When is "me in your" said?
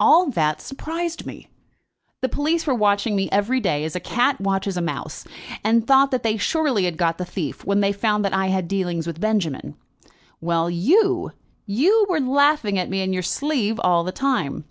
12.90-13.22